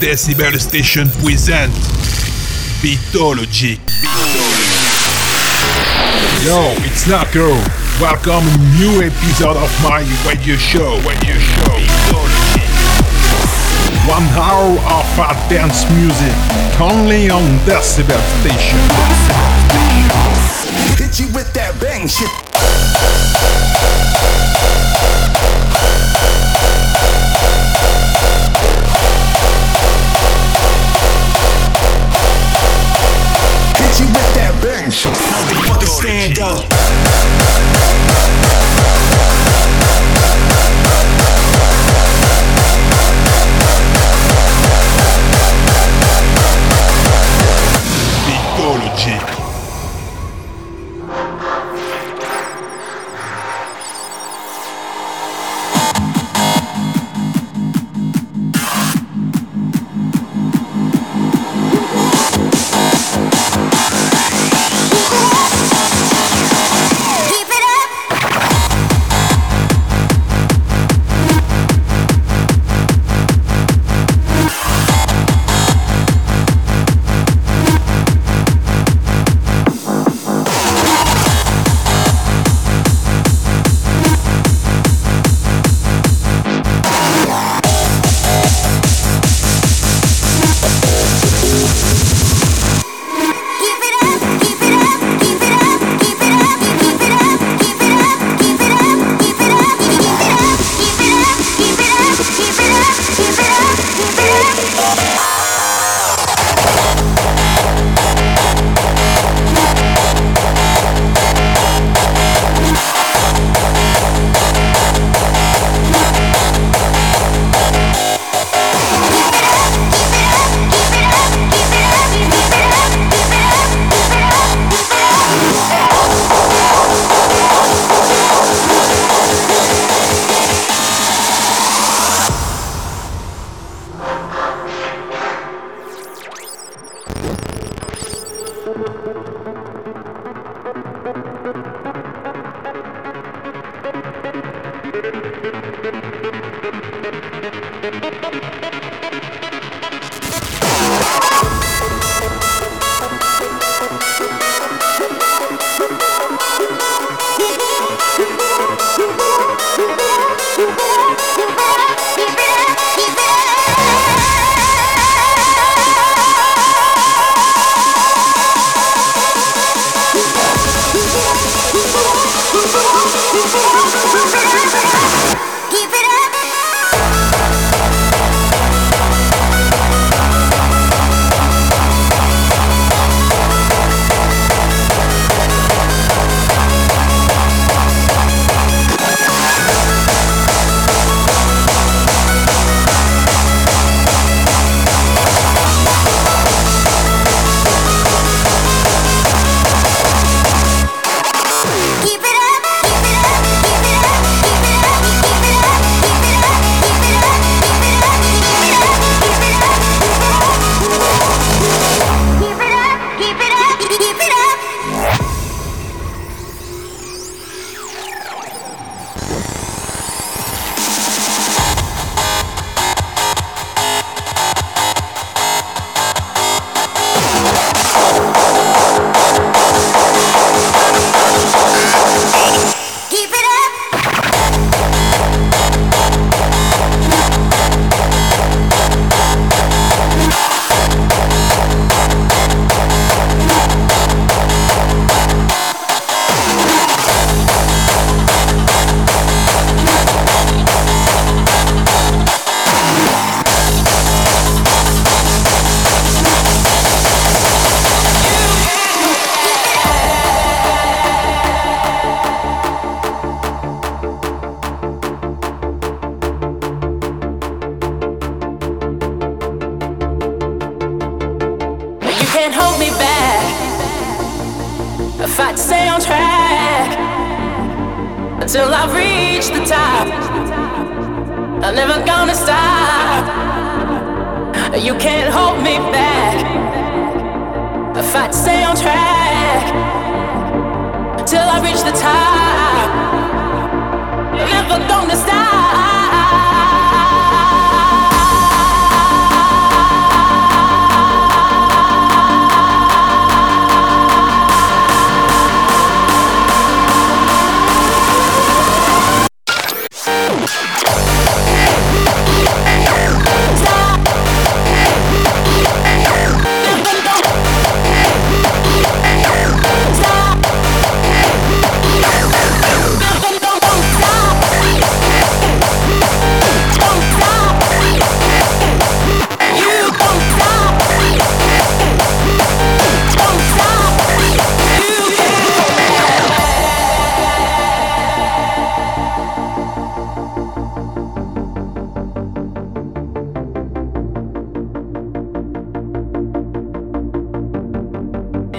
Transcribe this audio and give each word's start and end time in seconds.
Decibel 0.00 0.58
Station 0.58 1.08
present 1.20 1.72
Beatologiq. 2.80 3.78
Yo, 6.44 6.72
it's 6.86 7.04
Narko. 7.04 7.52
Welcome 8.00 8.46
new 8.78 9.02
episode 9.02 9.56
of 9.58 9.70
my 9.82 10.00
radio 10.26 10.56
show. 10.56 10.96
Radio 11.04 11.36
show. 11.36 11.76
One 14.08 14.24
hour 14.32 14.72
of 14.72 15.04
hard 15.18 15.36
dance 15.50 15.84
music 15.92 16.32
only 16.80 17.28
on 17.28 17.44
Decibel 17.66 18.22
Station. 18.40 18.80
Hit 20.96 21.20
you 21.20 21.26
with 21.34 21.52
that 21.52 21.78
bang 21.78 22.08
shit. 22.08 22.30
Stand 34.90 36.38
up. 36.38 37.77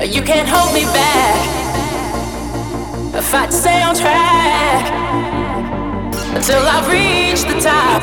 You 0.01 0.21
can't 0.23 0.47
hold 0.47 0.73
me 0.73 0.85
back. 0.85 1.59
Fight 3.21 3.51
to 3.51 3.55
stay 3.55 3.83
on 3.83 3.95
track 3.95 4.89
until 6.33 6.63
I 6.65 6.79
reach 6.89 7.41
the 7.43 7.59
top, 7.59 8.01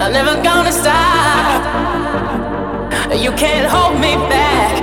I'm 0.00 0.12
never 0.12 0.42
gonna 0.42 0.72
stop. 0.72 1.62
You 3.14 3.32
can't 3.32 3.70
hold 3.70 4.00
me 4.00 4.16
back. 4.28 4.82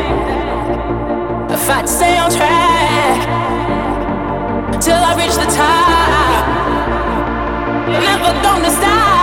Fight 1.67 1.85
to 1.85 1.91
stay 1.91 2.17
on 2.17 2.31
track 2.31 3.27
till 4.81 4.95
I 4.95 5.13
reach 5.17 5.35
the 5.35 5.51
top, 5.53 6.47
I'm 7.85 8.01
never 8.01 8.41
gonna 8.41 8.71
stop. 8.71 9.18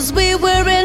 'Cause 0.00 0.14
we 0.14 0.34
were 0.34 0.66
in 0.66 0.79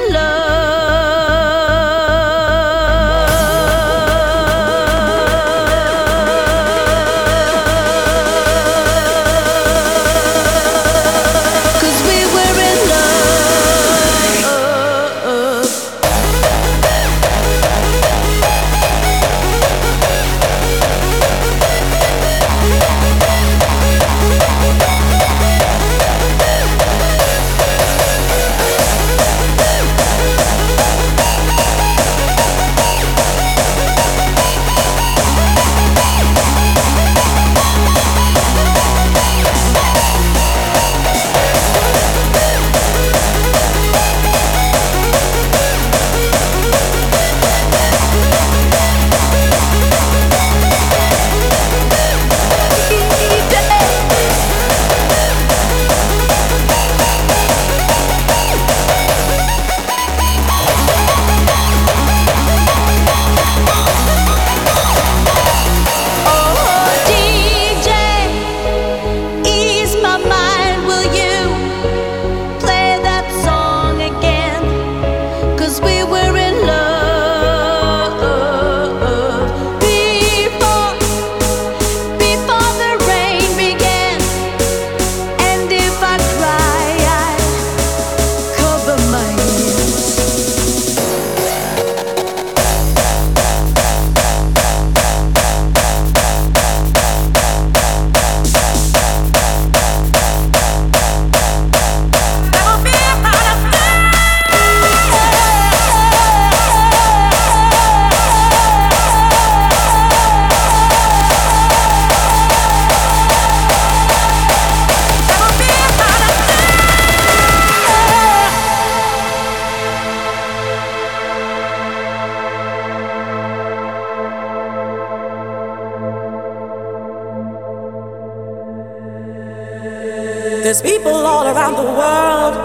world 132.05 132.55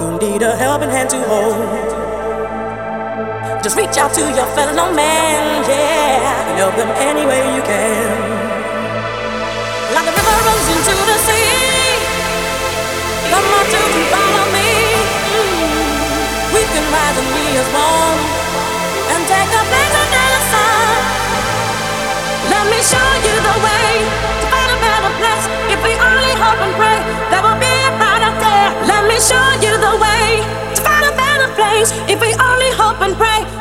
who 0.00 0.08
need 0.24 0.42
a 0.42 0.54
helping 0.56 0.90
hand 0.90 1.10
to 1.10 1.18
hold. 1.30 1.90
Just 3.64 3.76
reach 3.76 3.96
out 4.02 4.12
to 4.18 4.22
your 4.38 4.48
fellow 4.56 4.88
man, 4.94 5.62
yeah, 5.70 6.56
help 6.60 6.74
them 6.80 6.90
any 7.10 7.24
way 7.30 7.42
you 7.56 7.62
can. 7.62 8.10
Like 9.94 10.06
the 10.08 10.14
river 10.18 10.38
runs 10.48 10.68
into 10.74 10.94
the 11.10 11.18
sea, 11.26 11.52
come 13.30 13.46
on, 13.56 13.64
to 13.72 13.80
follow 14.12 14.46
me. 14.56 14.70
Mm. 15.38 15.62
We 16.54 16.62
can 16.72 16.84
rise 16.96 17.16
and 17.22 17.30
be 17.36 17.46
as 17.62 17.68
one 17.70 18.20
and 19.12 19.22
take 19.32 19.52
a 19.60 19.62
place 19.70 19.94
under 20.02 20.26
the 20.34 20.42
sun. 20.52 20.88
Let 22.52 22.64
me 22.72 22.80
show 22.92 23.08
you 23.26 23.34
the 23.48 23.56
way. 23.66 24.41
let 29.02 29.14
me 29.14 29.18
show 29.18 29.50
you 29.66 29.76
the 29.78 29.94
way 29.98 30.46
to 30.74 30.82
find 30.82 31.04
a 31.04 31.16
better 31.16 31.52
place 31.54 31.90
if 32.08 32.20
we 32.20 32.32
only 32.34 32.70
hope 32.70 33.00
and 33.00 33.16
pray. 33.16 33.51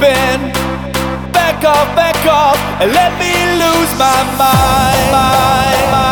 creeping. 0.00 0.52
Back 1.32 1.64
off, 1.64 1.94
back 1.94 2.16
off, 2.26 2.56
and 2.80 2.92
let 2.92 3.12
me 3.18 3.32
lose 3.60 3.92
my 3.98 4.20
mind. 4.38 5.12
mind, 5.12 5.92
mind. 5.92 6.09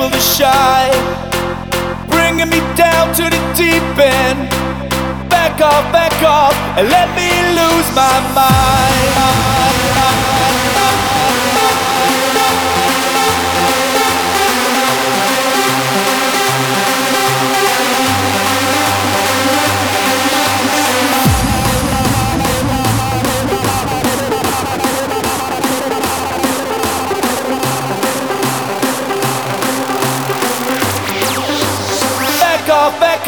able 0.00 0.10
to 0.10 0.20
shine, 0.20 0.92
bringing 2.08 2.48
me 2.48 2.60
down 2.74 3.14
to 3.14 3.24
the 3.24 3.40
deep 3.54 3.82
end. 3.98 4.48
Back 5.28 5.60
off, 5.60 5.92
back 5.92 6.22
off, 6.22 6.54
and 6.78 6.88
let 6.88 7.08
me 7.16 7.28
lose 7.58 7.88
my 7.94 8.16
mind. 8.34 9.89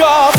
God. 0.03 0.32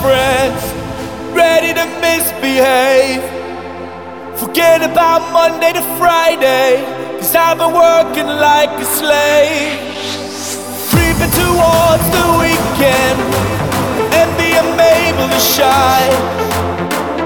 friends 0.00 0.62
ready 1.36 1.72
to 1.74 1.84
misbehave. 2.00 3.22
Forget 4.40 4.82
about 4.82 5.20
Monday 5.32 5.72
to 5.72 5.82
Friday, 6.00 6.80
cause 7.18 7.34
I've 7.36 7.58
been 7.58 7.74
working 7.74 8.26
like 8.26 8.72
a 8.80 8.88
slave. 8.98 9.76
Creeping 10.90 11.32
towards 11.42 12.06
the 12.16 12.26
weekend, 12.40 13.18
envy 14.22 14.50
and 14.60 14.70
being 14.80 15.12
able 15.12 15.28
to 15.28 15.40
shine. 15.56 16.16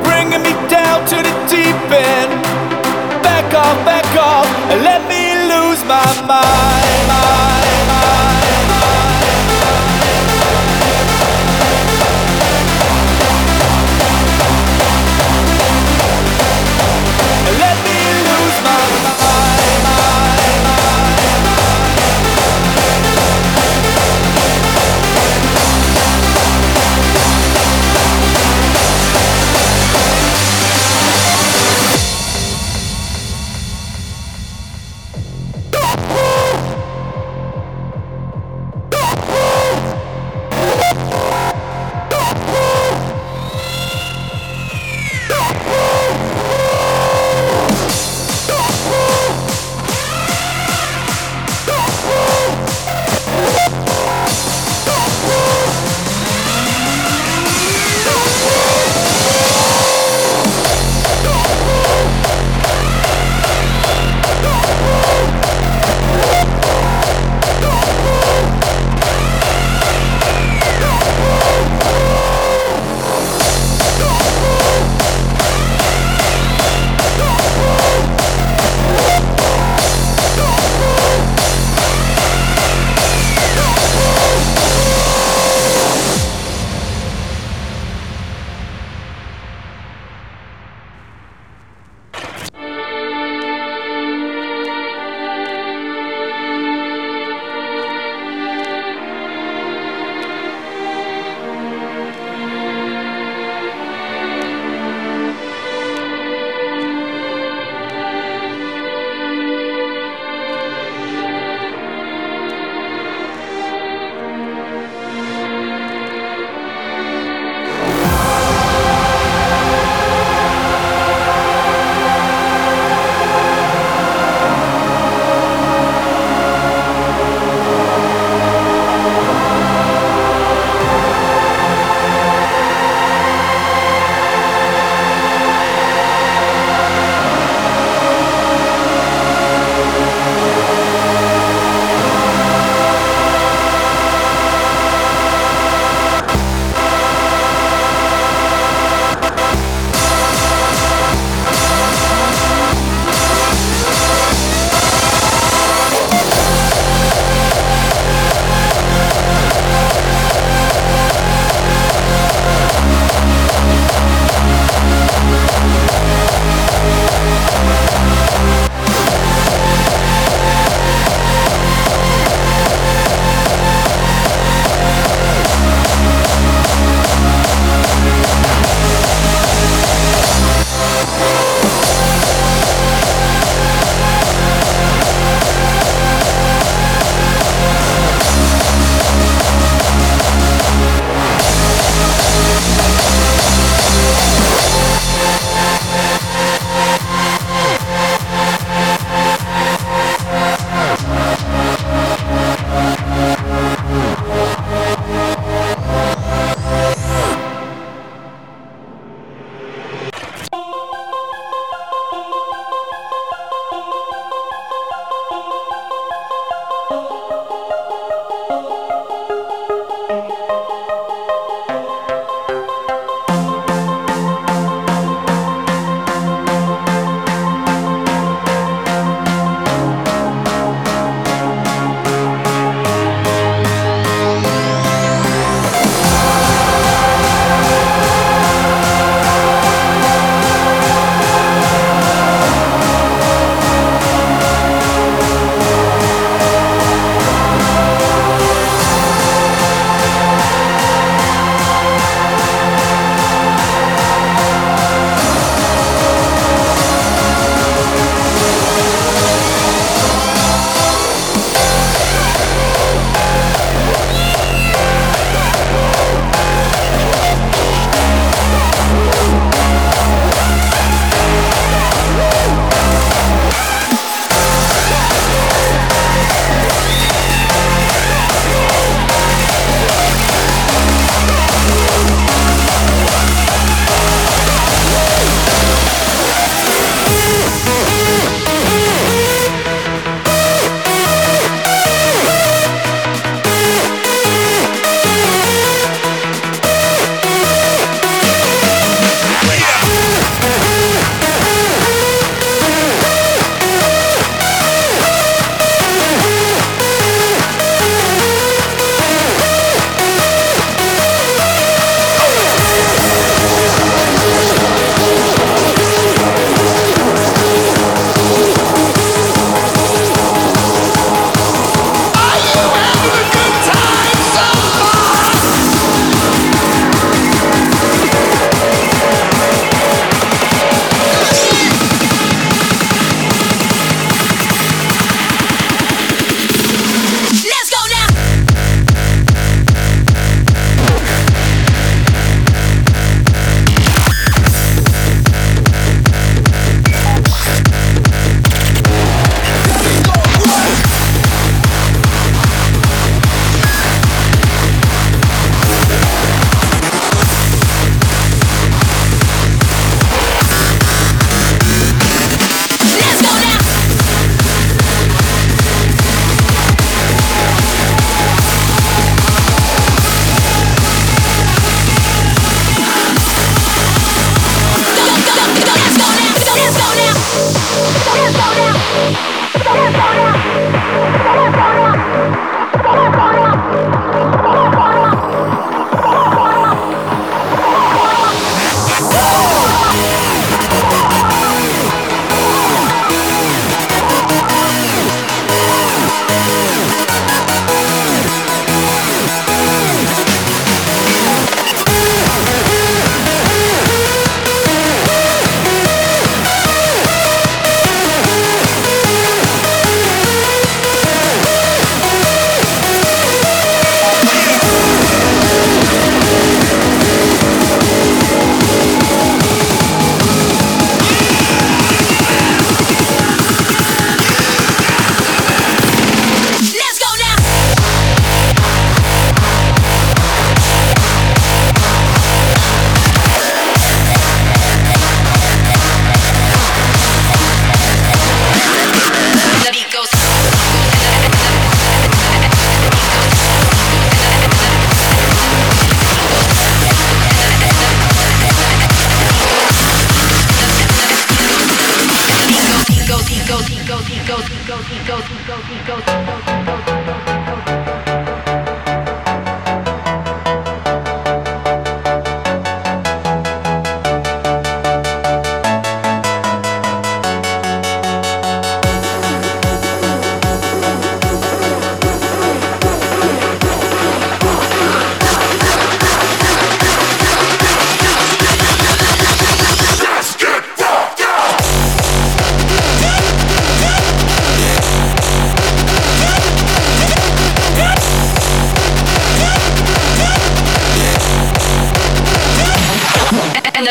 Bringing 0.03 0.43
me 0.43 0.53
down 0.69 1.07
to 1.13 1.17
the 1.27 1.35
deep 1.47 1.79
end. 1.91 2.33
Back 3.23 3.55
off, 3.55 3.79
back 3.87 4.11
off, 4.19 4.49
and 4.71 4.83
let 4.83 5.01
me 5.13 5.23
lose 5.53 5.81
my 5.85 6.11
mind. 6.27 7.74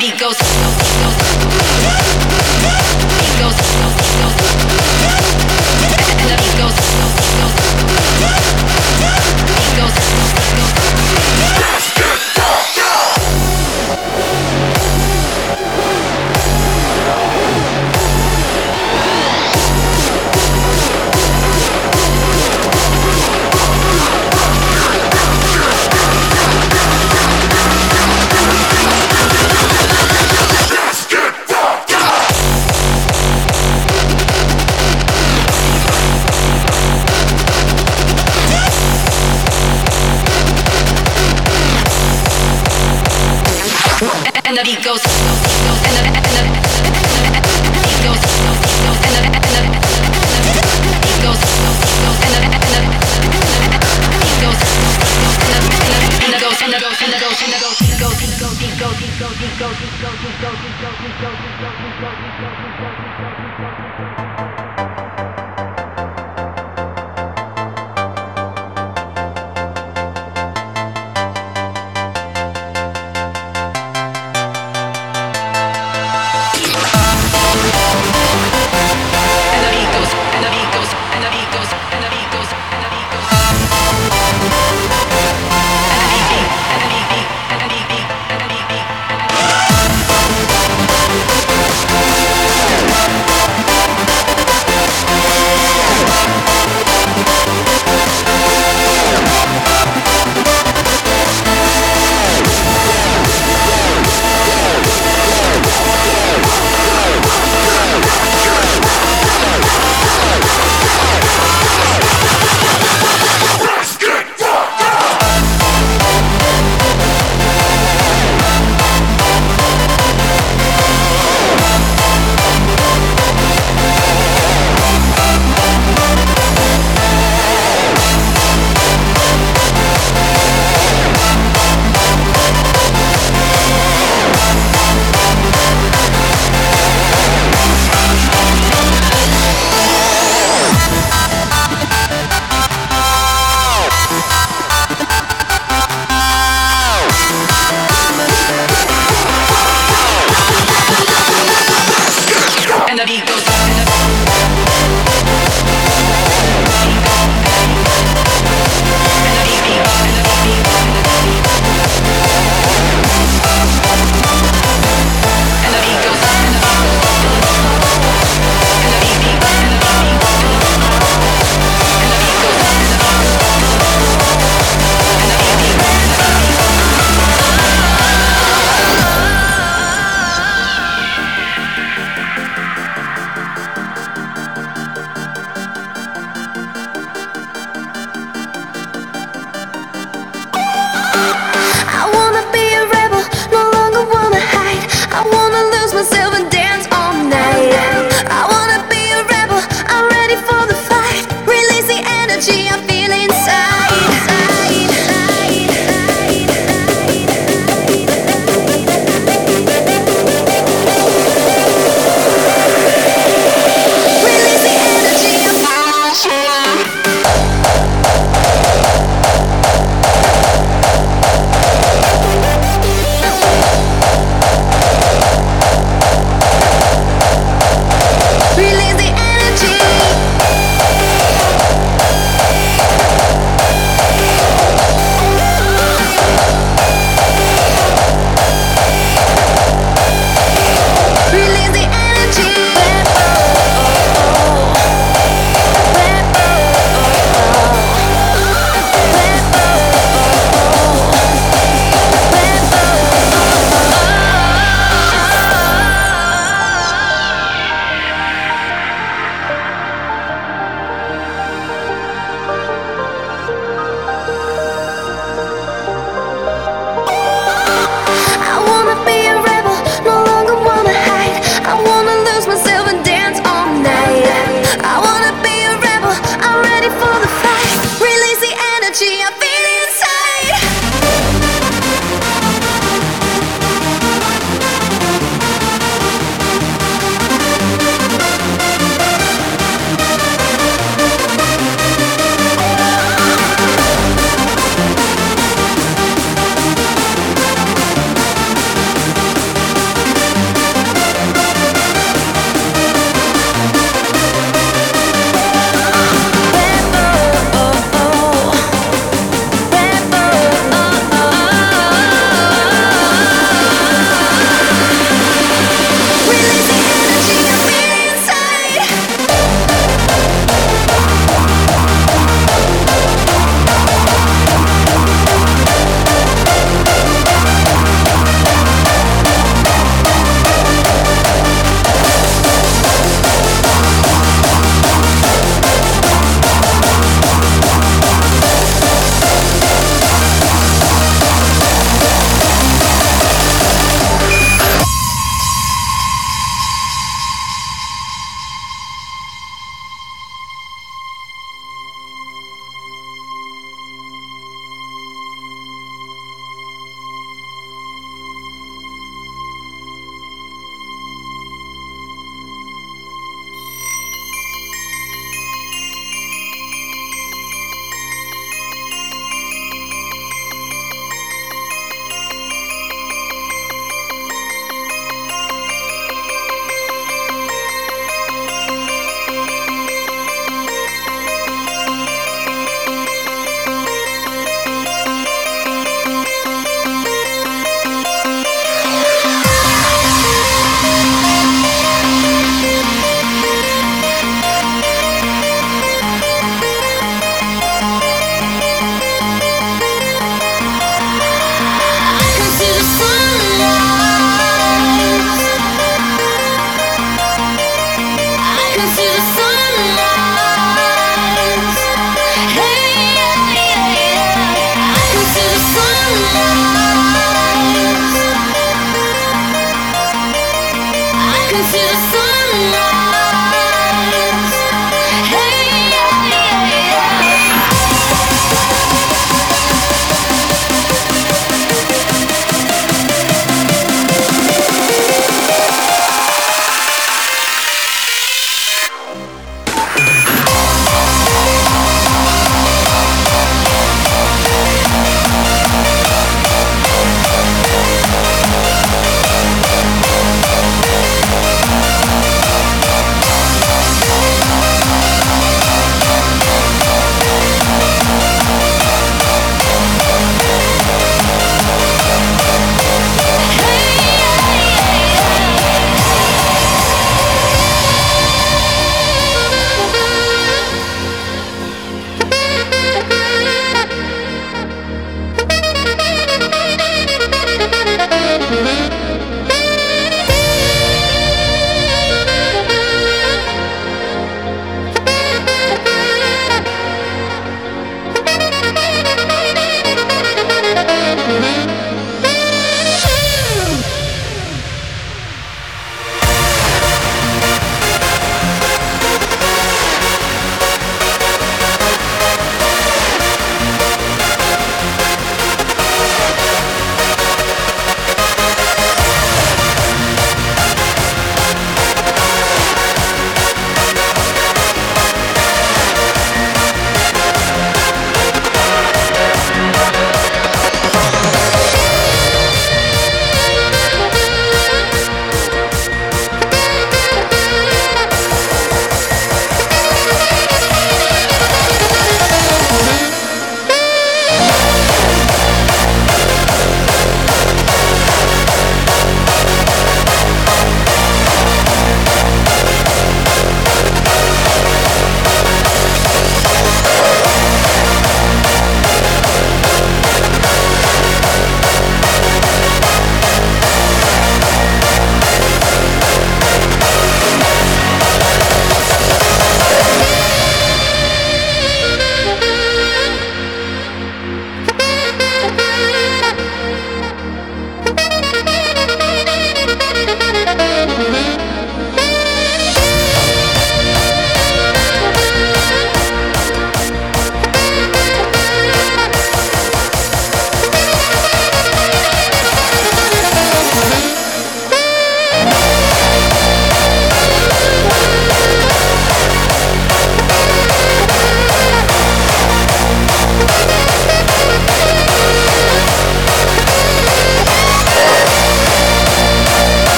He 0.00 0.16
goes 0.16 0.39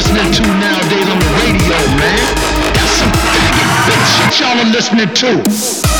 listening 0.00 0.32
to 0.32 0.42
nowadays 0.56 1.08
on 1.10 1.18
the 1.18 1.30
radio, 1.44 1.76
man? 2.00 2.24
That's 2.72 2.94
some 3.00 3.12
faggot 3.20 3.68
bitch 3.84 4.08
shit 4.16 4.40
y'all 4.40 4.58
are 4.58 4.72
listening 4.72 5.12
to. 5.12 5.90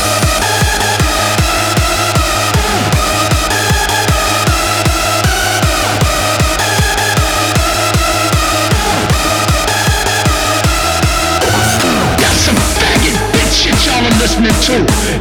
listening 14.21 14.53
to 14.61 15.20